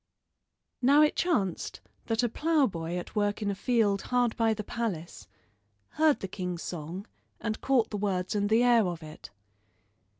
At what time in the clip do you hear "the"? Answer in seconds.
4.55-4.63, 6.21-6.27, 7.91-7.97, 8.49-8.63